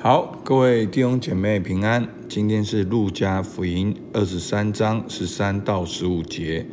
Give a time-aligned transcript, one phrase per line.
[0.00, 2.08] 好，各位弟兄姐妹平安。
[2.28, 6.64] 今天是路加福音二十三章十三到十五节，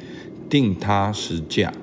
[0.47, 1.73] 定他十架。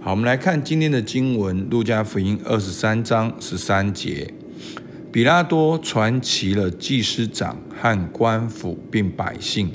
[0.00, 4.32] 好，我们来看今天的经文，路加福音二十三章十三节。
[5.10, 9.72] 比拉多传齐了祭司长和官府，并百姓，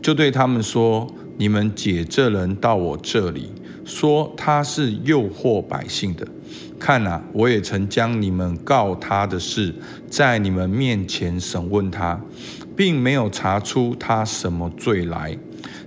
[0.00, 3.52] 就对他们说：“你们解这人到我这里，
[3.90, 6.24] 说他是诱惑百姓的。”
[6.78, 9.74] 看哪，我也曾将你们告他的事，
[10.08, 12.18] 在你们面前审问他，
[12.74, 15.36] 并没有查出他什么罪来。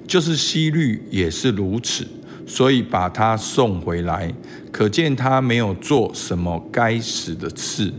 [0.06, 2.06] 就是希律也是如此，
[2.46, 4.32] 所以把他送回来，
[4.72, 7.92] 可见他没有做什么该死的事。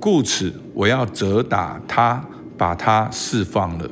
[0.00, 3.88] 故此，我要责打他，把他释放了。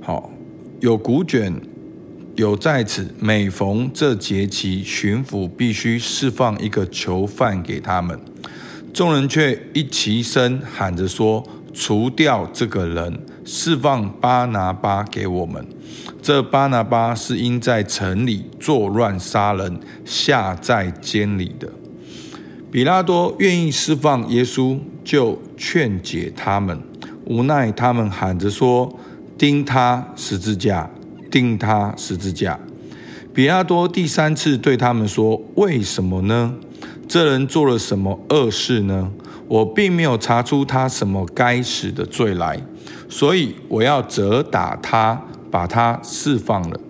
[0.00, 0.30] 好，
[0.80, 1.54] 有古卷。
[2.40, 8.18] 有在此，每逢这节期，巡抚必须释放一个囚犯给他们。
[8.94, 15.62] 众人却一齐声喊着说：“除掉这个人，释放巴拿巴给我们。”
[16.22, 21.70] 这巴拿巴是因在城里作乱杀人，下在监里的。
[22.72, 26.80] 比拉多愿意释放耶稣，就劝解他们，
[27.26, 28.98] 无奈他们喊着说
[29.36, 30.90] ：“钉他十字架。”
[31.30, 32.58] 钉他十字架。
[33.32, 36.54] 比拉多第三次对他们说：“为什么呢？
[37.06, 39.10] 这人做了什么恶事呢？
[39.46, 42.60] 我并没有查出他什么该死的罪来，
[43.08, 46.80] 所以我要责打他，把他释放了。”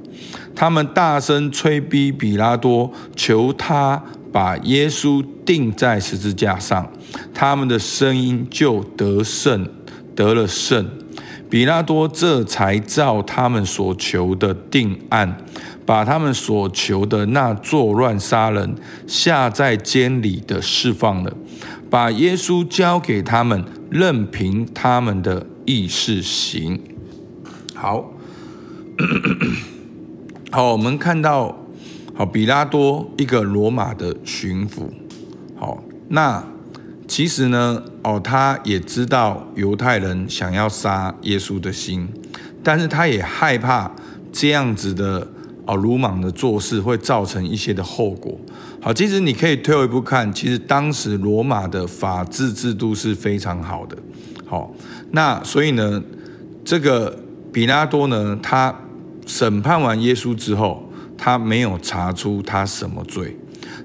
[0.54, 6.90] 他们大声催逼比拉多，求他把耶稣钉在十字架上。
[7.32, 9.66] 他们的声音就得胜，
[10.14, 10.86] 得了胜。
[11.50, 15.36] 比拉多这才照他们所求的定案，
[15.84, 18.76] 把他们所求的那作乱杀人、
[19.08, 21.32] 下在监里的释放了，
[21.90, 26.80] 把耶稣交给他们，任凭他们的意思行。
[27.74, 28.12] 好，
[30.52, 31.56] 好，我们看到，
[32.14, 34.88] 好，比拉多一个罗马的巡抚，
[35.58, 36.44] 好，那。
[37.10, 42.06] 其实呢，哦，他也知道犹太人想要杀耶稣的心，
[42.62, 43.90] 但是他也害怕
[44.32, 45.26] 这样子的
[45.66, 48.38] 哦鲁莽的做事会造成一些的后果。
[48.80, 53.98] 好，其实你可以退后一步看，其实当时罗马的法治制度是非常好的。
[54.46, 54.72] 好，
[55.10, 56.00] 那所以呢，
[56.64, 57.18] 这个
[57.52, 58.72] 比拉多呢，他
[59.26, 60.88] 审判完耶稣之后，
[61.18, 63.36] 他没有查出他什么罪。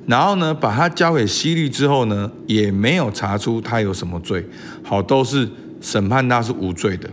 [0.08, 4.46] 然后呢，把他交给希律之后呢，也没有查出他有什么罪，
[4.84, 5.50] 好，都是
[5.82, 7.10] 审判他是无罪的，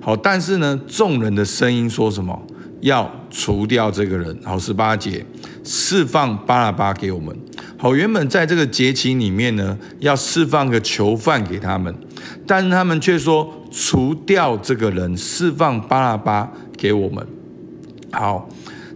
[0.00, 2.40] 好，但是呢，众人的声音说什么？
[2.80, 5.22] 要除掉这个人，好，十八节，
[5.62, 7.36] 释放巴拉巴给我们，
[7.76, 11.94] 好，原本在这个节期里面呢，要释放个囚犯给他们，
[12.46, 17.26] 但是他们却说除掉这个人，释放巴拉巴给我们，
[18.12, 18.48] 好。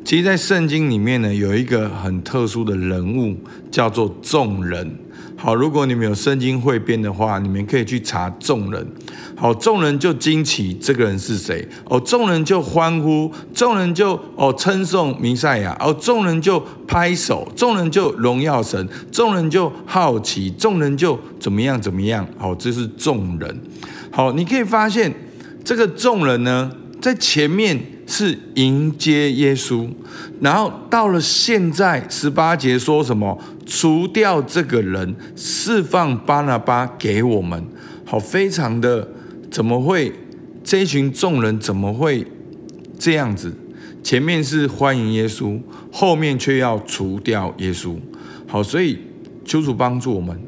[0.04, 3.34] 其实，在圣经里面呢，有一个很特殊的人物，
[3.70, 4.98] 叫做众人。
[5.34, 8.86] 好，如果你们有圣经汇编的话，你们可以去查众人。
[9.34, 11.66] 好，众人就惊奇这个人是谁？
[11.86, 22.26] 哦，众人就欢呼，众人就哦称颂弥赛亚，哦，众人就拍手，众人就荣耀神，众人就好奇，众人就怎么样怎么样？
[22.36, 23.60] 好，这是众人。
[24.10, 25.12] 好，你可以发现
[25.64, 27.93] 这个众人呢，在前面。
[28.06, 29.88] 是迎接耶稣，
[30.40, 33.38] 然后到了现在十八节说什么？
[33.66, 37.64] 除掉这个人，释放巴拿巴给我们。
[38.04, 39.08] 好，非常的
[39.50, 40.12] 怎么会？
[40.62, 42.26] 这一群众人怎么会
[42.98, 43.54] 这样子？
[44.02, 45.60] 前面是欢迎耶稣，
[45.90, 47.96] 后面却要除掉耶稣。
[48.46, 48.98] 好，所以
[49.44, 50.38] 求主帮助我们，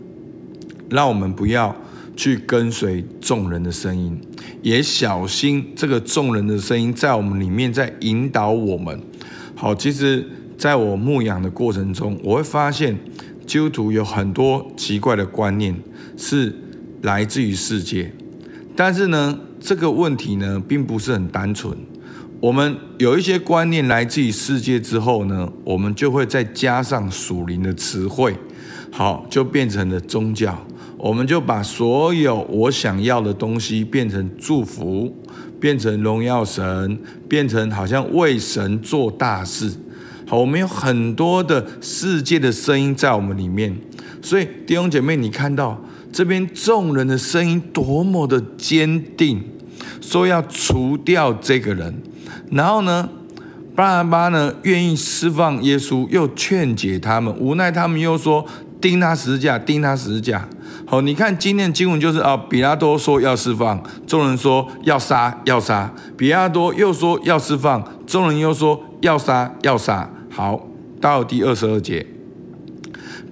[0.90, 1.74] 让我们不要。
[2.18, 4.18] 去跟随众人的声音，
[4.62, 9.00] 也小心这个众人的声音在我们里面在引导我们。
[9.54, 10.28] 好，其实
[10.58, 12.98] 在我牧养的过程中，我会发现
[13.46, 15.74] 基督徒有很多奇怪的观念
[16.16, 16.54] 是
[17.02, 18.12] 来自于世界，
[18.74, 21.76] 但是呢，这个问题呢并不是很单纯。
[22.40, 28.36] 我们有一些观念来自于世界之后呢，我们就会再加上属灵的词汇，
[28.90, 30.56] 好，就变成了宗教。
[30.98, 35.14] 我们就把所有我想要的东西变成祝福，
[35.60, 36.98] 变成荣耀神，
[37.28, 39.70] 变成好像为神做大事。
[40.26, 43.76] 好，我们有很多的世界的声音在我们里面，
[44.22, 45.80] 所以弟兄姐妹，你看到
[46.10, 49.40] 这边众人的声音多么的坚定，
[50.00, 51.94] 说要除掉这个人，
[52.50, 53.08] 然后呢，
[53.76, 58.44] 巴拿巴呢愿意释放耶稣，又劝解他们，无奈他们又说
[58.86, 60.48] 钉他十字架，钉他十字架。
[60.86, 70.08] 好，你看今天的经文就是啊，比拉多说要释放，众人说要杀要杀，比拉多又说要释放，众人又说要杀要杀。
[70.30, 70.68] 好，
[71.00, 72.06] 到第二十二节，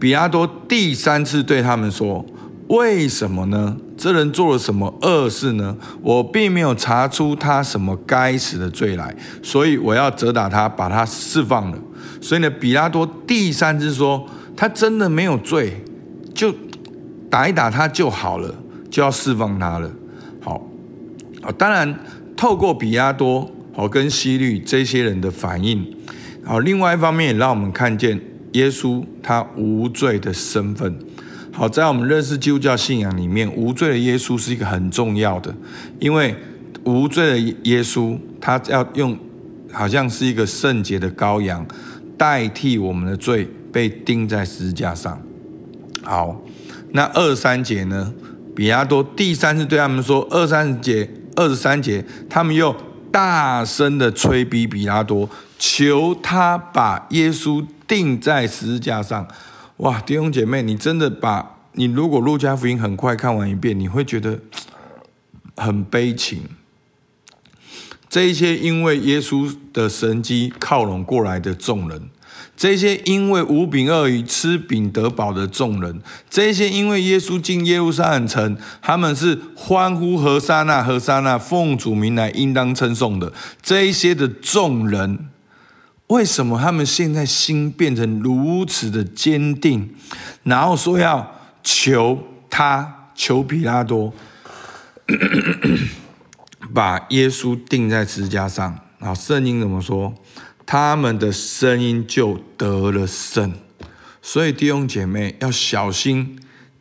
[0.00, 2.26] 比拉多第三次对他们说：
[2.66, 3.76] 为什么呢？
[3.96, 5.76] 这人做了什么恶事呢？
[6.02, 11.78] 我并没有查出他什么该死的罪来，所以我要责打他，把他释放了。
[12.20, 15.82] 所以呢，比拉多第三次说，他真的没有罪，
[16.34, 16.54] 就
[17.28, 18.54] 打一打他就好了，
[18.90, 19.90] 就要释放他了。
[20.40, 20.66] 好，
[21.42, 21.98] 啊，当然
[22.36, 25.84] 透过比亚多好跟希律这些人的反应，
[26.44, 28.20] 好，另外一方面也让我们看见
[28.52, 30.96] 耶稣他无罪的身份。
[31.50, 35.54] 好，在我们认识基督教信仰里面，无罪的耶稣是一个很重要的，
[36.00, 36.34] 因为
[36.84, 39.16] 无罪的耶稣，他要用
[39.72, 41.64] 好像是一个圣洁的羔羊，
[42.18, 45.20] 代替我们的罪，被钉在十字架上。
[46.04, 46.40] 好，
[46.92, 48.14] 那二三节呢？
[48.54, 52.72] 比拉多第三次对他们说，二三节、二十三节，他们又
[53.10, 55.28] 大声的催逼比拉多，
[55.58, 59.26] 求他把耶稣钉在十字架上。
[59.78, 64.38] 哇，弟兄姐妹，你真的把你如果路加福音很快看完一遍，你会觉得
[65.56, 66.42] 很悲情。
[68.08, 72.08] 这一些因为耶稣的神迹靠拢过来的众人，
[72.56, 85.28] 这些因为五饼二鱼吃饼得饱的众人，这些因为耶稣进耶路撒冷城，他们是欢呼和撒那和撒那，奉主名来应当称颂的，这一些的众人。
[86.08, 89.90] 为什么他们现在心变成如此的坚定，
[90.42, 94.12] 然后说要求他，求比拉多
[96.72, 98.78] 把耶稣钉在十字架上？
[99.00, 100.14] 啊，圣经怎么说？
[100.66, 103.52] 他们的声音就得了胜。
[104.22, 106.38] 所以弟兄姐妹要小心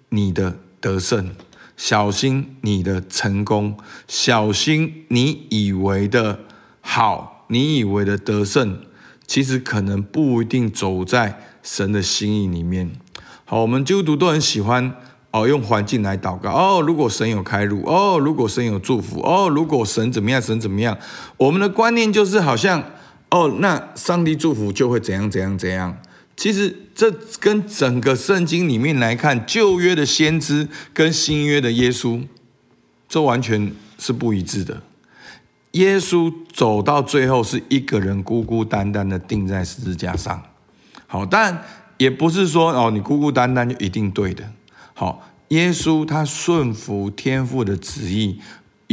[0.09, 1.35] 你的得胜，
[1.75, 3.77] 小心你的成功，
[4.07, 6.39] 小心你以为的
[6.79, 8.79] 好，你以为的得胜。
[9.25, 12.91] 其实可能不一定走在神的心意里面。
[13.45, 14.95] 好，我们基督徒都很喜欢
[15.31, 16.81] 哦，用环境来祷告哦。
[16.81, 20.97] 如果神有开路哦，如果神有祝福哦，如果神怎么样，神怎么样？
[21.37, 22.83] 我们的观念就是好像
[23.33, 25.97] 哦，那上帝祝福就会怎样怎样怎样。
[26.37, 32.21] 其实这跟整个圣经里面来看，旧约的先知跟新约的耶稣，
[33.09, 34.83] 这完全是不一致的。
[35.71, 40.43] 耶稣走到最后是一个人孤孤单单的钉在十字架上，
[41.07, 41.63] 好，但
[41.97, 44.47] 也不是说哦，你孤孤单单就一定对的。
[44.93, 48.39] 好，耶稣他顺服天父的旨意，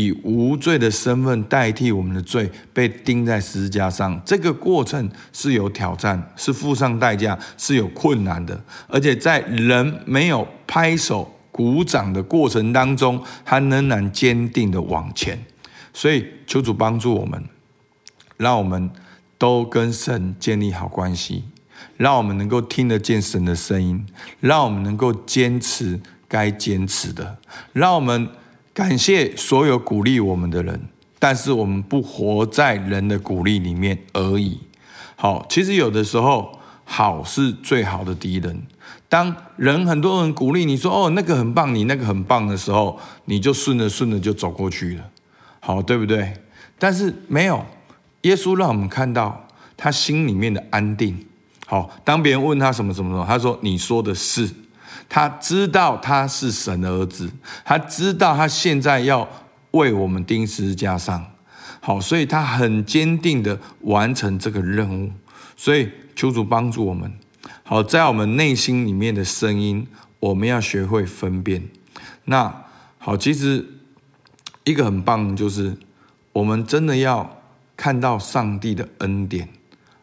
[0.00, 4.20] 以无罪的身份代替我们的罪，被钉在十字架上。
[4.25, 15.38] 这个过程是有挑战，是付上代价，是有困难的，而且在人没有拍手鼓掌的过程当中，他仍然坚定的往前。
[15.93, 17.44] 所以，求主帮助我们，
[18.37, 18.91] 让我们
[19.37, 21.44] 都跟神建立好关系，
[21.96, 24.06] 让我们能够听得见神的声音，
[24.38, 27.38] 让我们能够坚持该坚持的，
[27.73, 28.29] 让我们
[28.72, 30.81] 感谢所有鼓励我们的人，
[31.19, 34.61] 但是我们不活在人的鼓励里面而已。
[35.17, 38.62] 好，其实有的时候，好是最好的敌人。
[39.08, 45.05] 当人很多人鼓励你说：“哦，那个很棒，你那个很棒”的时候，你就顺着顺着就走过去了。
[45.58, 46.32] 好，对不对？
[46.79, 47.67] 但是没有，
[48.22, 51.19] 耶稣让我们看到他心里面的安定。
[51.67, 54.48] 好，当别人问他什么什么什么，他说：“你说的是。”
[55.09, 57.31] 他知道他是神的儿子，
[57.65, 59.29] 他知道他现在要
[59.73, 61.25] 为我们钉十字架上。
[61.81, 65.11] 好，所以他很坚定的完成这个任务。
[65.56, 67.13] 所以求主帮助我们。
[67.63, 69.87] 好，在我们内心里面的声音，
[70.19, 71.69] 我们要学会分辨。
[72.25, 72.65] 那
[72.99, 73.67] 好，其实。
[74.65, 75.75] 一个很棒，就是
[76.32, 77.29] 我们真的要
[77.75, 79.49] 看到上帝的恩典。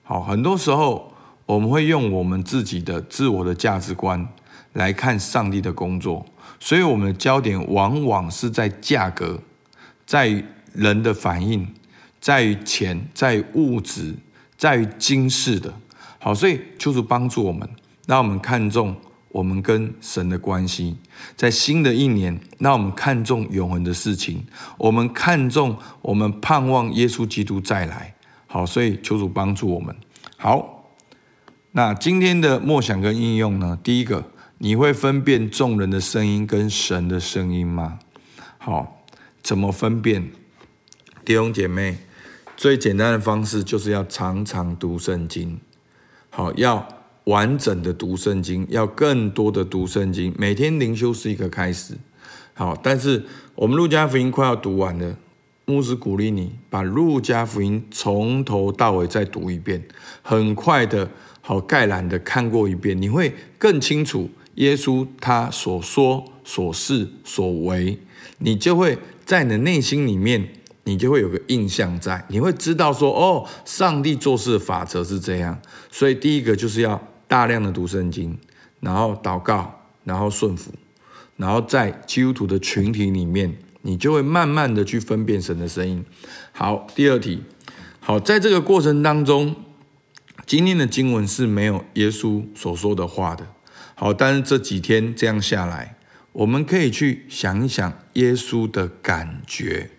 [0.04, 1.14] 好，很多时候
[1.46, 4.28] 我们会用我们自己的自我的价值观
[4.74, 6.26] 来看上帝的工作，
[6.60, 9.40] 所以我们的焦点往往是在价格，
[10.06, 11.68] 在人的反应，
[12.20, 14.16] 在于钱，在于物质，
[14.58, 15.74] 在于今世的。
[16.20, 17.68] 好，所以求主帮助我们，
[18.06, 18.96] 让我们看重。
[19.30, 20.98] 我们跟神的关系，
[21.36, 24.44] 在新的一年，让我们看重永恒的事情。
[24.78, 28.16] 我们看重，我们盼望耶稣基督再来。
[28.48, 29.96] 好，所以求主帮助我们。
[30.38, 30.90] 好，
[31.74, 33.78] 那今天的默想跟应用呢？
[33.84, 34.26] 第一个，
[34.60, 38.00] 你会分辨众人的声音跟神的声音吗？
[38.58, 39.04] 好，
[39.42, 40.32] 怎么分辨？
[41.24, 41.98] 弟兄姐妹，
[42.56, 45.60] 最简单的方式就是要常常读圣经。
[46.30, 46.88] 好，要。
[47.28, 50.34] 完整的读圣经，要更多的读圣经。
[50.38, 51.94] 每天灵修是一个开始，
[52.54, 53.22] 好，但是
[53.54, 55.18] 我们路加福音快要读完了，
[55.66, 59.86] 牧师鼓励你把路加福音从头到尾再读一遍，
[60.22, 61.10] 很快的，
[61.42, 67.98] 好概览的看过一遍，你会更清楚耶稣他所说、所事、所为，
[68.38, 70.50] 你就会在你的内心里面。
[70.88, 75.60] 你就会有个印象在，你会知道说，哦，上帝做事的法则是这样。
[75.92, 78.38] 所以第一个就是要大量的读圣经，
[78.80, 80.72] 然后祷告，然后顺服，
[81.36, 86.06] 然后在基督徒的群体里面，你就会慢慢的去分辨神的声音。
[86.54, 87.44] 好，第二题，
[88.00, 89.58] 好，在这个过程当中，
[90.46, 93.46] 今天的经文是没有耶稣所说的话的。
[94.00, 95.96] 好，但是这几天这样下来，
[96.32, 99.90] 我们可以去想一想耶稣的感觉。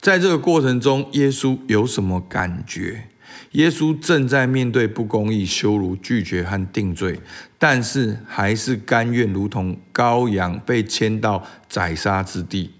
[0.00, 3.04] 在这个过程中，耶稣有什么感觉？
[3.52, 7.20] 耶稣正在面对不公义、羞辱、拒绝和定罪，
[7.58, 12.72] 但是还是甘愿如同羔羊被牵到宰杀之地。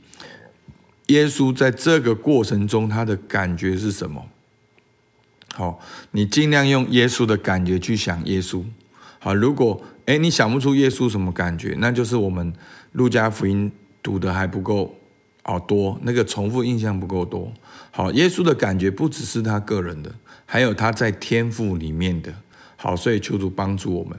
[1.06, 4.26] 耶稣在这个过程中，他的感觉是什么？
[5.54, 5.78] 好，
[6.10, 8.64] 你尽量用耶稣的感觉去想耶稣。
[9.20, 12.52] 好，如果诶你想不出耶稣什么感觉，那就是我们
[12.92, 13.70] 路加福音
[14.02, 14.94] 读得还不够。
[15.44, 17.52] 哦多那个重复印象不够多。
[17.90, 20.14] 好，耶稣的感觉不只是他个人的，
[20.46, 22.32] 还有他在天赋里面的。
[22.76, 24.16] 好，所以求主帮助我们。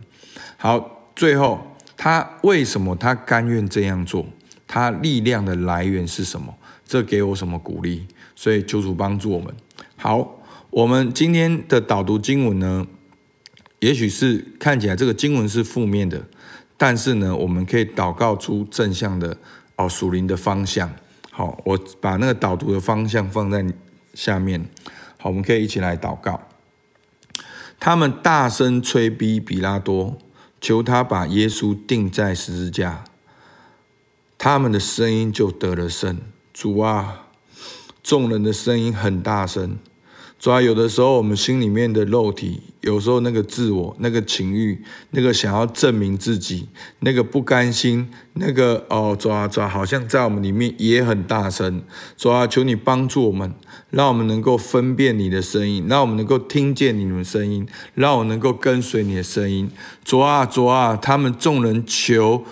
[0.58, 4.26] 好，最后他为什么他甘愿这样做？
[4.68, 6.54] 他力量的来源是什么？
[6.86, 8.06] 这给我什么鼓励？
[8.36, 9.56] 所以求主帮助我们。
[9.96, 12.86] 好，我们今天的导读经文呢，
[13.84, 16.26] 也许是看起来这个经文是负面的，
[16.78, 19.38] 但是呢，我们可以祷告出正向的
[19.76, 20.90] 哦属灵的方向。
[21.30, 23.66] 好，我把那个导读的方向放在
[24.14, 24.66] 下面。
[25.18, 26.48] 好，我们可以一起来祷告。
[27.78, 30.18] 他们大声催逼比拉多，
[30.62, 33.04] 求他把耶稣钉在十字架。
[34.38, 36.18] 他们的声音就得了胜。
[36.54, 37.28] 主啊，
[38.02, 39.78] 众人的声音很大声。
[40.40, 46.68] 主要有的时候，我们心里面的肉体，有时候那个自我、那个情欲、那个想要证明自己、
[47.00, 51.82] 那个不甘心、那个哦，主啊，主啊，好像在我们里面也很大声。
[52.18, 53.54] 主啊，求你帮助我们，
[53.90, 59.72] 让我们能够分辨你的声音，让我们能够听见你的声音，让我能够跟随你的声音。
[60.04, 62.44] 主啊，主啊，他们众人求。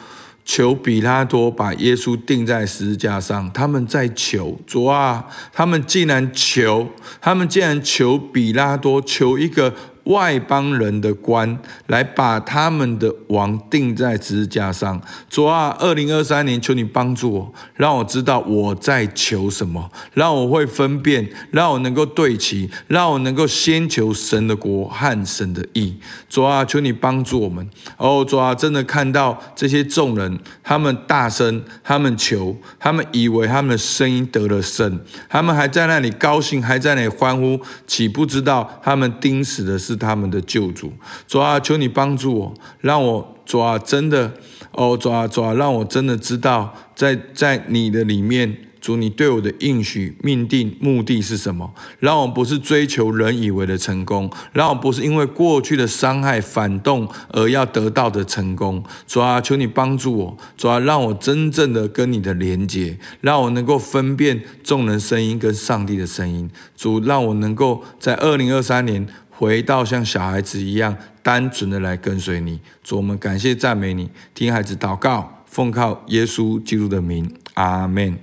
[0.43, 6.89] 求彼拉多把耶稣钉在十字架上，他们在求主啊，他们竟然求，
[7.21, 9.73] 他们竟然求彼拉多，求一个。
[10.05, 14.99] 外邦人的官来把他们的王钉在十字架上。
[15.29, 25.95] 主啊，二零二三年，求你帮助我，让我知道我在求什么，让我会分辨，让我能够对齐，让我能够先求神的国和神的义。
[26.27, 27.69] 主啊，求你帮助我们。
[27.97, 39.77] 哦，主啊，真的看到这些众人，他们大声，他们求，他们以为他们的声音得了胜，他们还在那里高兴，还在那里欢呼，岂不知道他们钉死的。
[39.91, 40.93] 是他们的救主，
[41.27, 44.31] 主啊，求你帮助我，让我主啊，真的
[44.71, 51.73] 哦，主啊，主啊，让我真的知道在，在你的里面，主你对我的应许命定目的是什么？
[51.99, 58.81] 让我不是追求人以为的成功，让我不是因为过去的伤害反动而要得到的成功。
[59.05, 66.49] 主啊，求你帮助我，主啊，让我真正的跟你的连接，让我能够分辨众人声音跟上帝的声音。
[66.77, 69.05] 主，让我能够在二零二三年。
[69.41, 78.19] 回到像小孩子一样单纯的来跟随你，主，我们感谢赞美你，听孩子祷告，奉靠耶稣基督的名，阿门。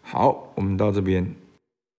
[0.00, 1.28] 好，我们到这边。